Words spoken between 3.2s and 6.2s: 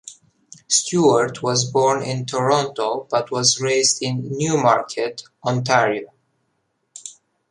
was raised in Newmarket, Ontario.